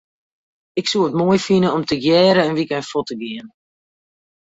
Ik 0.79 0.85
soe 0.89 1.05
it 1.07 1.17
moai 1.19 1.39
fine 1.49 1.67
om 1.75 1.83
tegearre 1.89 2.41
in 2.45 2.57
wykein 2.59 2.87
fuort 2.89 3.07
te 3.09 3.15
gean. 3.21 3.47